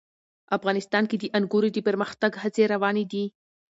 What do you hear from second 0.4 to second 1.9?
افغانستان کې د انګورو د